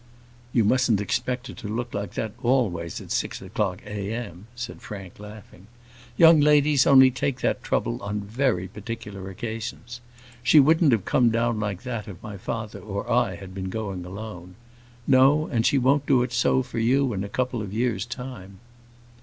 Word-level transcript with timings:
"You 0.51 0.63
mustn't 0.63 0.99
expect 0.99 1.45
her 1.45 1.53
to 1.53 1.67
look 1.67 1.93
like 1.93 2.15
that 2.15 2.31
always 2.41 2.99
at 3.01 3.11
six 3.11 3.39
o'clock 3.39 3.83
a.m.," 3.85 4.47
said 4.55 4.81
Frank, 4.81 5.19
laughing. 5.19 5.67
"Young 6.17 6.39
ladies 6.39 6.87
only 6.87 7.11
take 7.11 7.41
that 7.41 7.61
trouble 7.61 8.01
on 8.01 8.21
very 8.21 8.67
particular 8.67 9.29
occasions. 9.29 10.01
She 10.41 10.59
wouldn't 10.59 10.91
have 10.91 11.05
come 11.05 11.29
down 11.29 11.59
like 11.59 11.83
that 11.83 12.07
if 12.07 12.17
my 12.23 12.37
father 12.37 12.79
or 12.79 13.11
I 13.11 13.35
had 13.35 13.53
been 13.53 13.69
going 13.69 14.03
alone. 14.03 14.55
No, 15.05 15.45
and 15.45 15.67
she 15.67 15.77
won't 15.77 16.07
do 16.07 16.27
so 16.31 16.63
for 16.63 16.79
you 16.79 17.13
in 17.13 17.23
a 17.23 17.29
couple 17.29 17.61
of 17.61 17.71
years' 17.71 18.07
time." 18.07 18.57